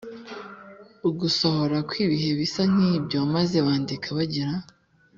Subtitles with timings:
[1.09, 4.53] ugusohora kw’ibihe bisa nk’ibyo maze bandika bagira